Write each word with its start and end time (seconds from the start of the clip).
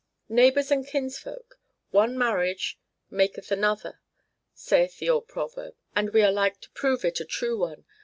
"Neighbors 0.29 0.71
and 0.71 0.87
kinsfolk, 0.87 1.59
one 1.91 2.17
marriage 2.17 2.79
maketh 3.11 3.51
another, 3.51 3.99
saith 4.51 4.97
the 4.97 5.11
old 5.11 5.27
proverb, 5.27 5.75
and 5.95 6.09
we 6.11 6.23
are 6.23 6.31
like 6.31 6.59
to 6.61 6.71
prove 6.71 7.05
it 7.05 7.19
a 7.19 7.23
true 7.25 7.55
one. 7.59 7.85